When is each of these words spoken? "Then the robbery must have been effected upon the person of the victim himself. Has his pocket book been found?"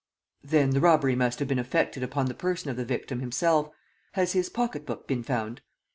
"Then 0.43 0.71
the 0.71 0.79
robbery 0.79 1.13
must 1.15 1.37
have 1.37 1.47
been 1.47 1.59
effected 1.59 2.01
upon 2.01 2.25
the 2.25 2.33
person 2.33 2.71
of 2.71 2.75
the 2.75 2.83
victim 2.83 3.19
himself. 3.19 3.69
Has 4.13 4.33
his 4.33 4.49
pocket 4.49 4.83
book 4.83 5.05
been 5.07 5.21
found?" 5.21 5.61